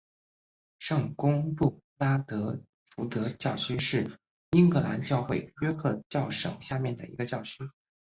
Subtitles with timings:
[0.79, 2.59] 圣公会布拉德
[2.89, 7.69] 福德教区是英格兰教会约克教省下面的一个教区。